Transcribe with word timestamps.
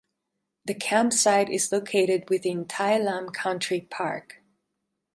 The 0.65 0.73
campsite 0.73 1.47
is 1.51 1.71
located 1.71 2.27
within 2.31 2.65
Tai 2.65 2.97
Lam 3.01 3.29
Country 3.29 3.81
Park. 3.81 4.41